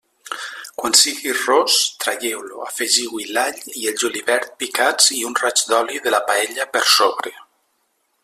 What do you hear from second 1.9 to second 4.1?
traieu-lo, afegiu-hi l'all i el